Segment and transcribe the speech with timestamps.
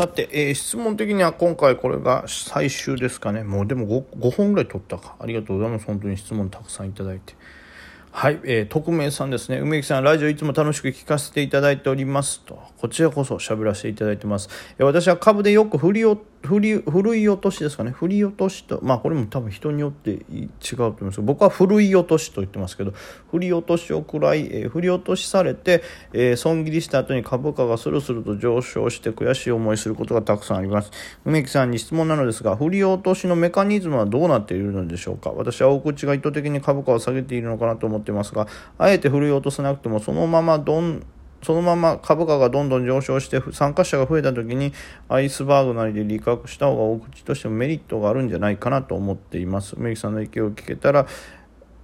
[0.00, 3.44] さて、えー、質問的には今回これが最終ですかね。
[3.44, 5.14] もうでも 5, 5本ぐらい取ったか。
[5.18, 5.84] ありがとうございます。
[5.84, 7.34] 本当に質問たくさんいただいて。
[8.10, 9.58] はい、えー、匿名さんですね。
[9.58, 12.58] 梅木さん、ラジオいつも楽しく聞かせていただいておりますと。
[12.78, 14.48] こちらこそ喋らせていただいてます。
[14.78, 17.90] えー、私は株でよく振りを振りふるい落としですかね。
[17.90, 22.92] 振り落としと、まあこれも多分人によって違うと思いますけど、僕はふるい落としと言ってますけど、
[23.30, 25.82] 振り落としを食らい、えー、振り落としされて、
[26.12, 30.90] えー、損切りした後に株価がスルスルと上昇して悔しい思いすることがたくさんあります。
[31.26, 35.30] 梅木さんに質問なのですが、振り落としのメカニズムはどうなっているのでしょうか。
[35.30, 38.46] 私は大口が意図的に株価を下げているのかなと思っていますが、
[38.78, 41.04] あえて振り落とさなくてもそのままどん
[41.42, 44.72] そのまま株価がどんどん上昇して参加者が増えた時に
[45.08, 49.78] アイスバーグなりで利確した方が大口としてもメリットがあるんじゃないかなと思っています。
[49.78, 51.06] メギさんの意見を聞けたら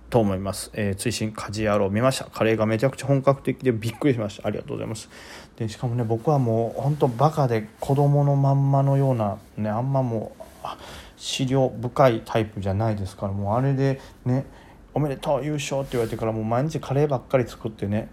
[0.09, 2.27] と思います、えー、追伸家事野郎見ました。
[2.27, 4.47] カレーがめちゃくちゃ本格的でびっくりしました。
[4.47, 5.09] ありがとうございます。
[5.57, 10.69] でしかもね僕はもう本当バカで子供のまんまのようなねあんまもう
[11.17, 14.45] 資料深いタイプじゃないですからもうあれでね
[14.93, 18.09] おめでとう優勝って言われてからもう毎日カレーばっかり作ってね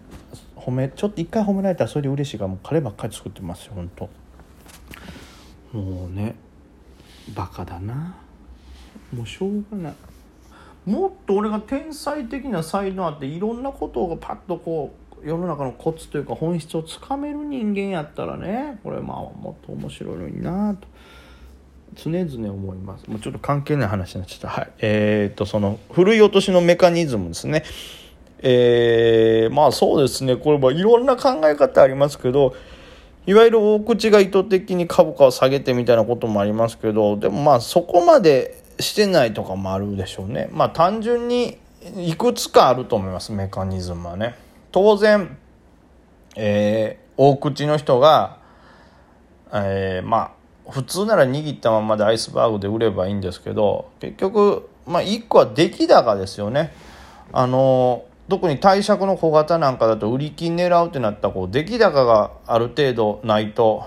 [0.64, 4.08] 褒めちょっと一回褒められたらそれで嬉しいからもうカレーばっかり作ってますよ本当。
[5.76, 6.34] もうね
[7.34, 8.16] バカだな。
[9.12, 9.94] もうしょうがない。
[10.86, 20.88] もっと俺が天才的な才能あっていろんなことがパッとこう世の中のコツというか本質をつかめる人間やったらねこれまあもっと面白いのになと。
[21.96, 23.06] 常々思います。
[23.08, 24.48] もうちょっと関係ない話になっちゃった。
[24.48, 24.70] はい。
[24.78, 27.64] えー、とそのふるい落としのメカニズムですね。
[28.46, 30.36] えー、まあそうですね。
[30.36, 32.54] これはいろんな考え方ありますけど
[33.26, 40.50] いわゆる大口が意図的に株価を下げてみたいなこともありますけどでもまあそこまでしてないとかもあるでしょうね。
[40.52, 41.56] まあ単純に
[41.96, 44.36] いくつかあると思いますメカニズムはね。
[44.70, 45.36] 当然
[46.36, 48.38] えー、大口の人が
[49.54, 50.34] えー、ま
[50.66, 56.72] あ普通なら握ったままでアイスバーグで売ればいいんですけど結局まあ1個は出来高ですよね。
[57.32, 63.84] あの特に貸借の小型なんかだと売り金狙うってなったらこう出来高がある程度ないと。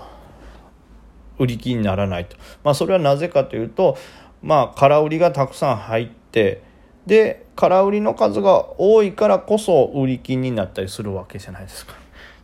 [1.38, 3.96] 売り金にならないと、まあ、それはなぜかというと
[4.42, 6.62] まあ空売りがたくさん入って
[7.06, 11.94] で空売りの数が多いからこそ売り金になったりするわけじゃないですか。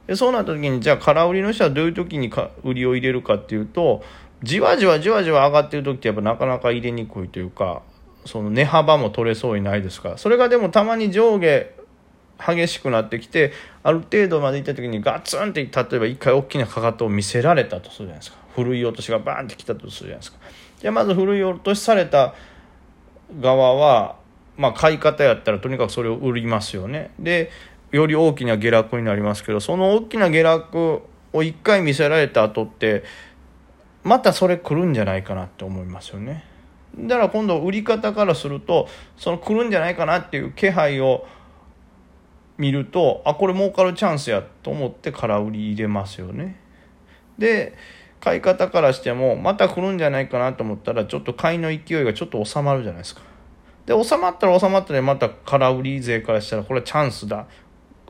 [0.07, 4.03] でそうなった時にじゃあ空売りの人はどういう時にか売りを入れるかっていうと
[4.43, 7.83] じわじわじわじわ上がってる時ってやっぱなかなか入れにくいというか
[8.27, 10.19] その値幅も取れそうにないですから。
[10.19, 11.71] それがでもたまに上下
[12.39, 13.53] 激しくなってきて
[13.83, 18.39] ある程度までいった時にガツンって例えば一回大きなかかとを見せられたとするじゃないですか。
[18.55, 20.39] 古い落としがバーンってきたとするじゃないですか。
[20.81, 22.35] じゃあまず古い落としされた
[23.41, 24.17] 側は
[24.57, 27.11] まあ買い方やったらとにかくそれを売りますよね。
[27.19, 27.51] で
[27.91, 31.03] より大きな下落になりますけどその大きな下落
[31.33, 33.05] を一回見せられた後って
[34.03, 36.45] またそれ来るんじゃないかなって思いますよね。
[36.97, 41.27] だから今度売り方からするとその来るんじゃないかなっていう気配を
[42.57, 46.57] 見るとあこれ儲かるチャンスやと思って空売り入れますよね。
[47.39, 47.75] で
[48.21, 53.23] 買い方からしてもまた来るんじゃないかなと思ったらちょっと買いの勢いがちょっと収まるじゃないですか。
[53.87, 57.47] で収まったら収まったらまた空売り勢からしたらこれはチャンスだ。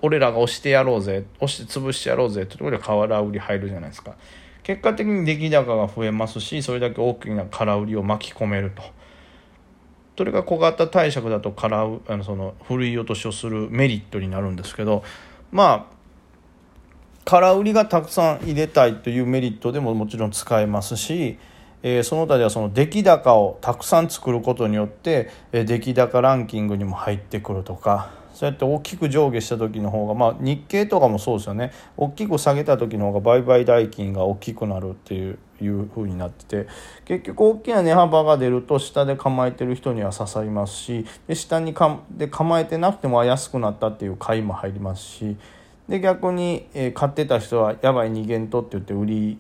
[0.03, 1.25] 俺らが押してやろうぜ。
[1.41, 4.17] 押して潰してやろうぜってところで空売り入るじゃないですか。
[4.63, 8.83] 結果的に出来高が増えますしそれだけ大きな空売りを巻き込めると。
[10.17, 15.03] それが小型貸借だと空あのその古い落としをするメリットになるんですけど
[15.51, 15.95] まあ
[17.25, 21.39] 空売りがたくさん入れたいというメリットでももちろん使えますし、
[21.83, 31.73] えー、その他ではその出来高をたくさん作ることによって、えー、出来高ランキングにも入ってくるとかそうやって大きく上下した時の方がまあ日経とかもそうですよね。
[31.97, 36.69] 大きく下げた時の方が売買代金が大きくなるっていういう風になってて
[37.05, 45.37] 結局大きな値幅が出ると下で構えてる人には刺さりますしで下にかで構えてなくても安くなったっていう買いも入りますし
[45.89, 49.39] で逆に、え、買ってた人はやばい逃げんとって言って売り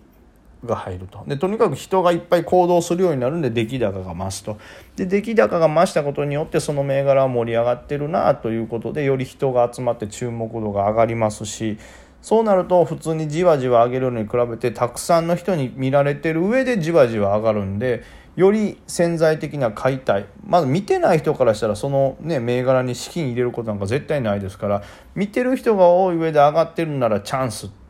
[0.66, 1.22] が入ると。
[1.26, 4.58] でとにかく人がいっぱい行動するようになるんで出来高が増すと。
[4.96, 11.78] で出来高が増したことによってその銘柄は盛り上がってるなということでより人が集まって注目度が上がりますし
[12.22, 18.02] そうなると普通にじわじわ上げるのに比べてたくさんの人に見られてる上でじわじわ上がるんで
[18.34, 24.82] より潜在的な買いたいまず見てない人からしたらそのね銘柄に資金入れることなんか絶対ないですから
[25.14, 27.83] 見てる人が多い上で上がってるならチャンスって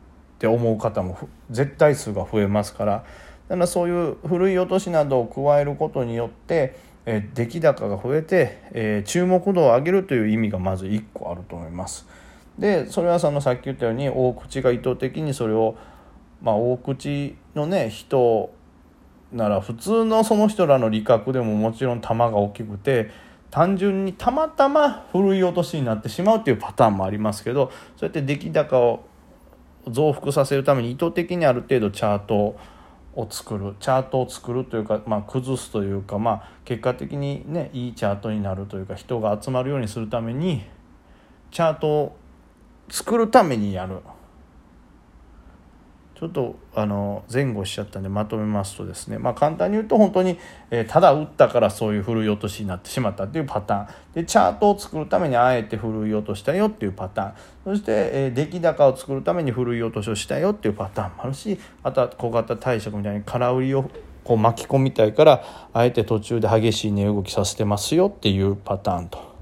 [0.45, 1.17] って思う方も
[1.49, 3.05] 絶対数が増えますから
[3.47, 6.75] だからそういう古い落としなどを加えることによって、
[7.05, 12.07] え出来高が増えて、え注目度を上げるという意味がまず1個あると思います。
[12.57, 15.77] でそれはそのさっき言ったように大口が意図的にそれを
[16.41, 18.53] まあ、大口のね人
[19.31, 23.09] なら普通のその人らの利確でももちろん玉が大きくて
[23.49, 29.05] 単純にたまたまふるい落としになってしまうっていうパターンもありますけどそうやって出来高を
[29.89, 32.57] 増幅させるために意図的にある程度チャート
[33.15, 33.75] を作る。
[33.79, 40.63] チャートを作るというか、まあ、崩すというか、まあ、結果的にねいいチャートになるというか人が集まるようにするために
[41.51, 42.17] チャートを
[42.89, 43.99] 作るためにやる。
[46.17, 50.39] ちょっとあの前後しちゃったんでまとめますとですね、まあ、簡単に言うと本当に、
[50.71, 57.33] えー、ただ打ったからそういうふるい落としになってしまったっていうパターンでチャートを作るためにあえてふるい落としたよっていうパターン
[57.65, 63.89] そして、えー、出来高を作るためにふるい落としをしたよっていうパターンもあるしあとは小型貸借みたいに空売りを
[64.23, 69.35] こう巻き込みたいからあえて途中で激しい値動きさせてますよっていうパターンと。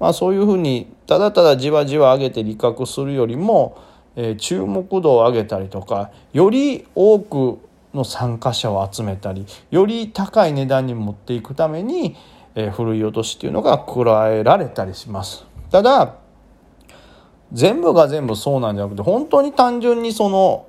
[0.00, 3.78] まあ、そういうふうにただただじわじわ上げて利確するよりも
[4.16, 7.58] え注目度を上げたりとかより多く
[7.94, 12.16] の参加者を集めたりより高い値段に持っていくために、
[12.54, 15.44] えふるい落としっていうのが加えられたりします。
[15.70, 16.16] ただ
[17.52, 20.66] 全部が全部そうなんじゃなくて本当に単純にその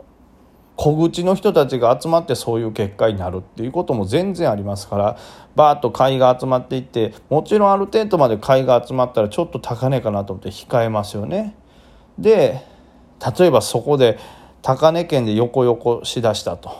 [0.75, 5.17] 小口の人たちが集まってそういう結果になるっていうことも全然ありますから
[5.55, 11.55] バーッと買いが集まっていってもちろんある程度まで買いが集まったらちょっと高値かなと思って控えますよね。
[12.17, 12.65] で
[13.37, 14.17] 例えばそこで
[14.61, 16.71] 高値圏で横横しだしたと。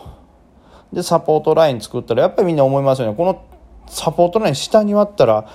[0.92, 3.14] でサポートライン作ったらやっぱりみんな思いますよね。
[3.14, 3.44] この
[3.86, 5.48] サポートライン下に割ったら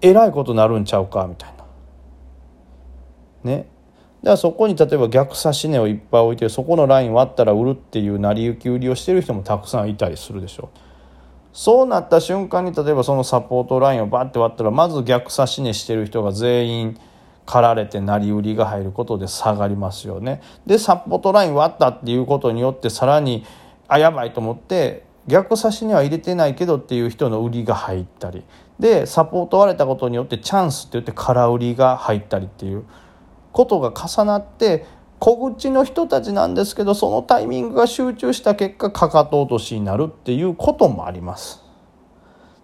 [0.00, 1.64] えらいことなるんちゃうかみたいな。
[3.50, 3.68] ね。
[4.22, 10.78] ではそこに例えば逆差し値をいっぱい置いてそこのライン割ったら売るっていう成り行き売りをしてる人もたくさんいたりするでしょう。
[11.52, 17.00] そうなった瞬間に例えばそのサポートラインをバッて割ったらまず逆差し値してる人が全員
[17.46, 20.42] 駆られて成り売りが入ることで下がりますよね。
[20.66, 23.44] でサポートライン割ったっていうことによってさらに
[23.88, 28.44] あやばいと思って逆差しには入れてないけどっていう人の売りが入ったり
[28.78, 32.84] でサポート割れたことによってチャンスって言って空売りが入ったりっていう
[33.52, 34.86] ことが重なって
[35.18, 41.61] 小口の人たちなんですけどそのタイミングが集中した結果かかと落としになるっていうこともあります。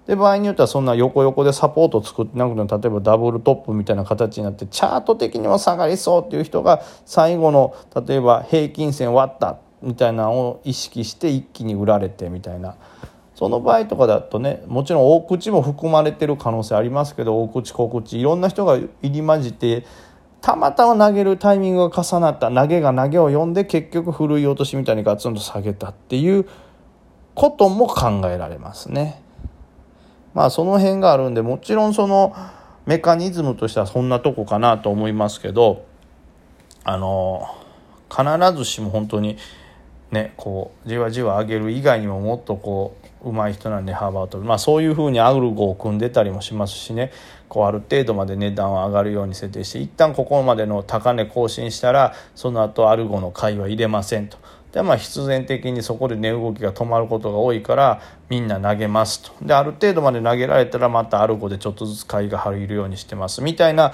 [0.08, 7.76] で場合によってはそんな横横でサポート作ってなくても例えばダブルトップみたいな形になってチャート的には下がりそうっていう人が最後の
[8.06, 12.76] 例えば平均線割ったみたいなのを意識して一気に売られてみたいな
[13.34, 19.84] その場合とかだとねもちろん大口も含まれてる可能性ありますけど大口小口いろんな人が入り混じって
[20.40, 26.48] たまたま投げるタイミングが重なった投げが投げを読んで結局ふるい落としみたいにガツンと下げたっていう
[27.34, 29.27] ことも考えられますね。
[30.38, 32.32] まあその辺があるんでもちろんその
[32.86, 35.84] メカニズムとしてはそんなとこかなと思いますけど
[36.84, 37.44] あの
[38.08, 38.24] 必
[38.56, 39.36] ずしも本当に
[40.12, 47.10] ねこうじわじわ上げる以外にももっとこう上手い人なんで幅を取るまあそういうふうにアルゴを組んでたりもしますしね
[47.48, 54.38] こうある程度まで値段は上がるように設定して一旦ここまでの高値更新したらその後アルゴの買いは入れませんと。
[54.72, 59.32] でまあ必然的にそこで値動きが止まることが多いからみんな投げますと。
[59.42, 63.42] である程度まで投げられたらまたアルゴでちょっとずつ買いが入るようにしてます。
[63.42, 63.92] みたいな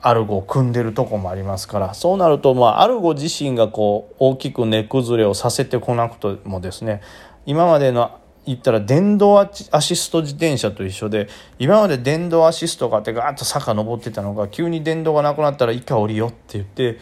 [0.00, 1.94] アルゴを組んでるとこもありますから。
[1.94, 7.02] そうなるとまあアルゴ自身がこう大きく値崩れをさせてこなくともですね
[7.44, 8.18] 今までの
[8.48, 11.28] 言ったら電動アシスト自転車と一緒で
[11.58, 16.98] 今まで電動アシストがあってガーッと坂登ってたのが急に電動がなくなったら「一回降りよ」って言って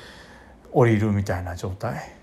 [0.72, 2.16] 降りるみたいな状態。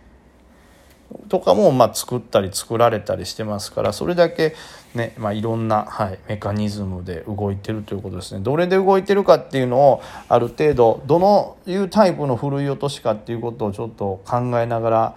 [1.29, 4.55] とかもまあ作ったり作られたりしてますからそれだけ
[4.95, 15.15] ね、まあ、いろんな、はい、メカニズムで動いてるということですねどれで動いてるかっていうのをある程度どのいうタイプのふるい落としかっていうことをちょっと考えながら、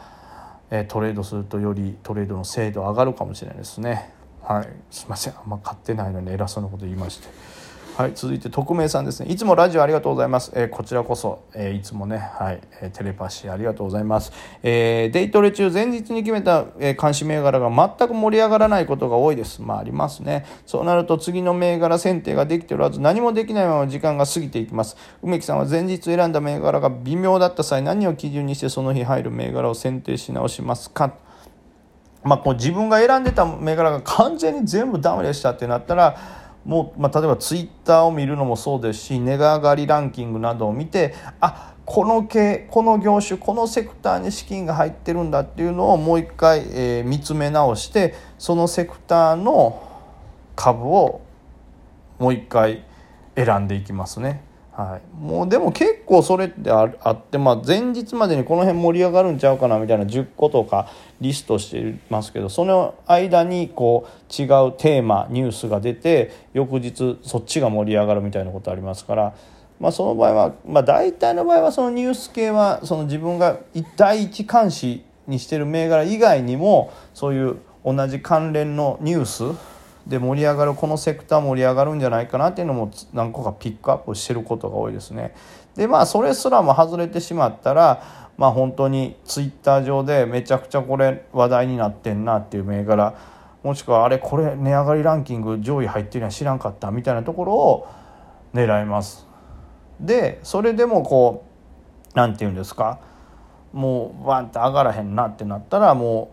[0.70, 4.12] えトレードするとよりトレードの精度上がるかもしれないですね。
[4.42, 7.28] はい、すいませんあんま買ってないのに偉そうなこと言いまして。
[7.96, 9.32] はい、続いて匿名さんですね。
[9.32, 10.52] いつもラジオありがとうございます。
[10.54, 14.32] えー、こちらこそ、えー、いつもね、はい、えー、テレパシーありがとうございます。
[14.62, 19.62] えデイトレ中前日に決めた、え監視銘柄が全く盛り上がらないことが多いです。
[19.62, 20.44] まあありますね。
[20.66, 24.98] そうなると次の銘柄選定ができておらず何もできないまま時間が過ぎていきます。
[25.22, 31.14] 梅木さんは前日選んだ銘柄が微妙だった際何を基準にしてその日入る銘柄を選定し直しますか？
[32.22, 49.80] まあ、こう自分が選んでた銘柄が完全に全部ダメでしたってなったらもう、まあ、例えばツイッターを見るのもそうですし値が上がりランキングなどを見てあこの系この業種このセクターに資金が入ってるんだっていうのをもう一回、えー、見つめ直してそのセクターの
[50.56, 51.20] 株を
[52.18, 52.84] もう一回
[53.36, 54.42] 選んでいきますね。
[54.76, 69.34] はい、もうでも結構それってあって、まあ、前日までにこの辺盛り上がるんちゃうかなみたいな10個とかリストしてますけどその間にこう違うテーマニュースが出て翌日そっちが盛り上がるみたいなことありますから、
[69.80, 73.58] まあ、その場合は、まあ、大体の場合はそのニュース系はその自分が
[73.96, 79.75] 第一監視にしてる銘柄以外にもそういう同じ関連のニュース
[80.06, 85.34] で盛り上がるこのセクター盛り上がるんじゃないかなっていうのも何個かピックアップしてることが多いですね。
[85.74, 93.14] でまあそれすらも外れてしまったらまあ本当にツイッター上でめちゃくちゃこれ話題になってんなっていう銘柄
[93.64, 97.88] もしくはあれこれ値上がりランキング上位入ってるのは知らんかったみたいなところを
[98.54, 99.26] 狙います。
[99.98, 101.44] でそれでもこ
[102.14, 103.00] う何て言うんですか
[103.72, 106.30] もうバンって上がらへんなってなったらも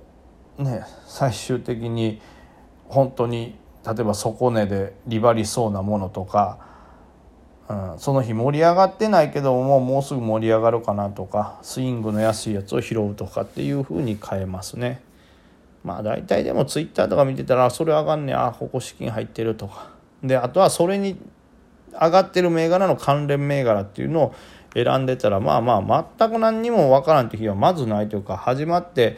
[0.60, 2.22] うね最終的に
[2.88, 6.58] 本当に例えば底値で利張りそうなものとか、
[7.70, 15.02] うん、その日盛り上がってないけどももうすぐ盛り上がるかなとかスイングの安いやつを拾うとかっていうふうに変えますね。
[15.84, 19.90] まあ大体でもツイッターとか見てたらそれ上がんねあここ資金入ってるとか
[20.24, 21.18] であとはそれに
[21.92, 24.36] 上がってる銘柄の関連銘柄っていうのを
[24.74, 29.18] 選んでたらまあまあ全く何にも分からんって日はまずないというか始まって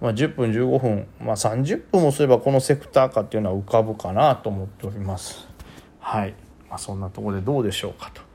[0.00, 5.48] まあ、10分15分、まあ、30分もすればこのセクターかっていうのは浮かぶかなと思っております。
[6.00, 6.34] はい、
[6.68, 8.26] まあ、そんなところでどうでしょうかと。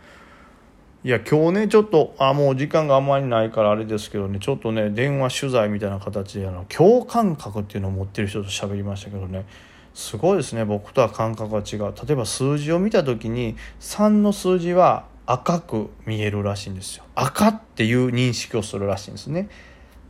[1.03, 9.45] いや今日ねちょっとあもう時間があまりないからあれですけどねちょっとね電話取材みたいな形であの共感覚っていうのを持ってる人と喋りましたけどね。
[9.93, 11.93] すごいですね僕とは感覚が違う。
[12.07, 17.03] 例えば数字を見た時に3の数字は赤く見えるらしいんですよ。
[17.15, 19.49] 赤っていう認識をするらしいんですね。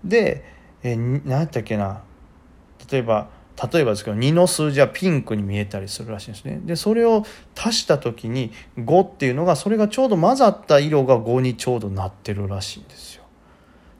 [0.03, 0.43] で
[0.83, 2.01] え、何やったっけな。
[2.91, 3.29] 例えば
[3.71, 6.61] 例えばですけど2の数字はピンクに見えたりするらしいんですね。
[6.63, 7.23] でそれを
[7.55, 13.23] 足した時に5っていうのがそれがちょうど混ざった色が5にちょうどなってるらしいんですよ。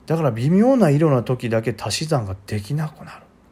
[0.06, 3.21] だから微妙な色の時だけ足し算ができなくなる。